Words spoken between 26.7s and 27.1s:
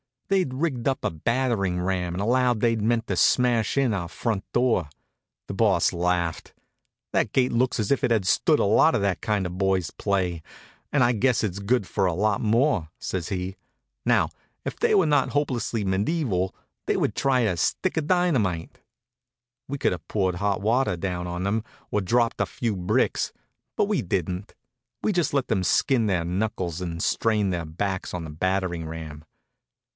and